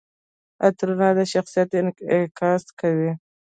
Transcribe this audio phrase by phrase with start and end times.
[0.65, 3.11] عطرونه د شخصیت انعکاس کوي.